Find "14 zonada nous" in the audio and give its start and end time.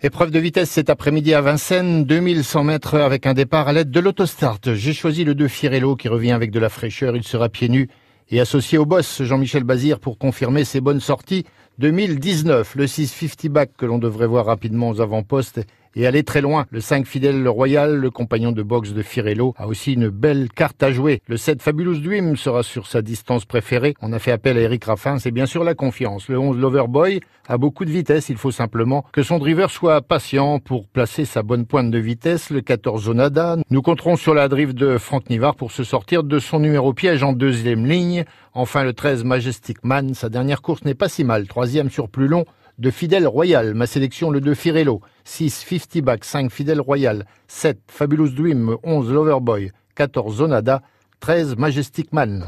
32.60-33.82